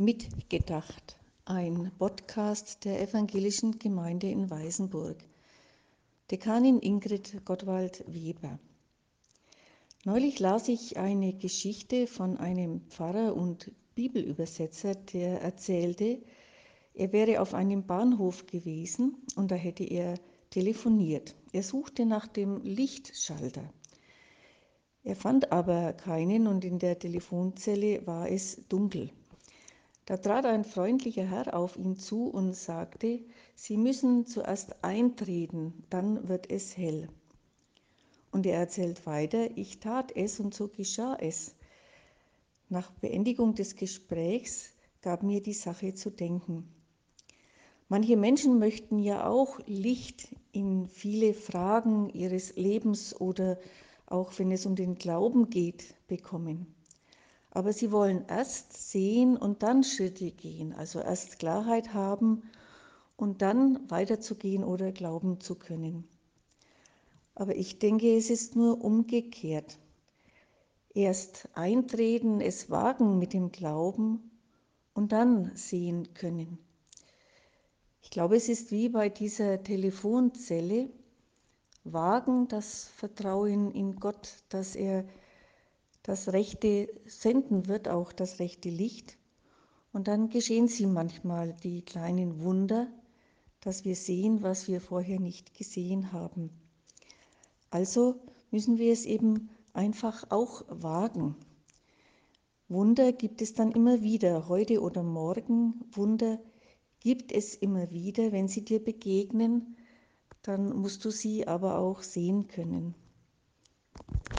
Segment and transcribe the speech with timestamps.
[0.00, 5.16] Mitgedacht, ein Podcast der Evangelischen Gemeinde in Weißenburg.
[6.30, 8.60] Dekanin Ingrid Gottwald Weber.
[10.04, 16.22] Neulich las ich eine Geschichte von einem Pfarrer und Bibelübersetzer, der erzählte,
[16.94, 20.14] er wäre auf einem Bahnhof gewesen und da hätte er
[20.50, 21.34] telefoniert.
[21.52, 23.68] Er suchte nach dem Lichtschalter.
[25.02, 29.10] Er fand aber keinen und in der Telefonzelle war es dunkel.
[30.08, 33.20] Da trat ein freundlicher Herr auf ihn zu und sagte,
[33.54, 37.10] Sie müssen zuerst eintreten, dann wird es hell.
[38.30, 41.54] Und er erzählt weiter, ich tat es und so geschah es.
[42.70, 44.70] Nach Beendigung des Gesprächs
[45.02, 46.74] gab mir die Sache zu denken.
[47.90, 53.58] Manche Menschen möchten ja auch Licht in viele Fragen ihres Lebens oder
[54.06, 56.74] auch wenn es um den Glauben geht, bekommen.
[57.50, 62.42] Aber sie wollen erst sehen und dann Schritte gehen, also erst Klarheit haben
[63.16, 66.08] und dann weiterzugehen oder glauben zu können.
[67.34, 69.78] Aber ich denke, es ist nur umgekehrt.
[70.94, 74.30] Erst eintreten, es wagen mit dem Glauben
[74.94, 76.58] und dann sehen können.
[78.02, 80.88] Ich glaube, es ist wie bei dieser Telefonzelle,
[81.84, 85.04] wagen das Vertrauen in Gott, dass er
[86.08, 89.18] das Rechte senden wird, auch das rechte Licht.
[89.92, 92.88] Und dann geschehen sie manchmal die kleinen Wunder,
[93.60, 96.48] dass wir sehen, was wir vorher nicht gesehen haben.
[97.70, 98.14] Also
[98.50, 101.36] müssen wir es eben einfach auch wagen.
[102.70, 105.74] Wunder gibt es dann immer wieder, heute oder morgen.
[105.90, 106.40] Wunder
[107.00, 108.32] gibt es immer wieder.
[108.32, 109.76] Wenn sie dir begegnen,
[110.40, 112.94] dann musst du sie aber auch sehen können.